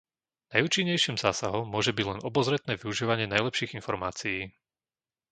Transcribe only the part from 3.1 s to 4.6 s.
najlepších informácií.